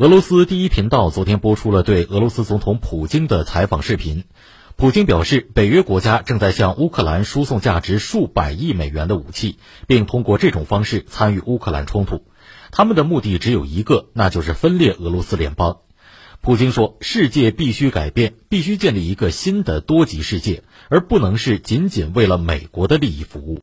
[0.00, 4.24] 俄罗斯第一频道昨天播出了对俄罗斯总统普京的采访视频。
[4.74, 12.24] 普京表示北约国家正在向乌克兰输送价值数百亿美元的武器并通过这种方式参与乌克兰冲突。
[12.70, 15.80] 他们的目的只有一个那就是分裂俄罗斯联邦。
[16.40, 23.58] 普京说世界必须改变必须建立一个新的多极世界而不能是仅仅为了美国的利益服务。